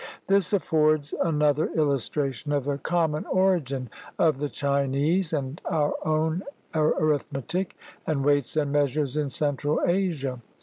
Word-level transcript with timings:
This 0.25 0.51
affords 0.51 1.13
another 1.23 1.67
illustration 1.75 2.51
of 2.51 2.65
the 2.65 2.79
com 2.79 3.11
mon 3.11 3.25
origin 3.27 3.87
of 4.17 4.39
the 4.39 4.49
Chinese 4.49 5.31
and 5.31 5.61
our 5.65 5.93
own 6.03 6.41
arithmetic 6.73 7.77
and 8.07 8.25
weights 8.25 8.57
and 8.57 8.71
measures 8.71 9.15
in 9.15 9.29
Central 9.29 9.79
Asia. 9.85 10.41